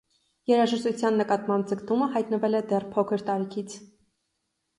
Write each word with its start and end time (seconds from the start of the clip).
Երաժշտության 0.51 1.19
նկատմամբ 1.21 1.67
ձգտումը 1.73 2.07
հայտնվել 2.15 2.61
է 2.61 2.63
դեռ 2.73 2.87
փոքր 2.97 3.27
տարիքից։ 3.29 3.79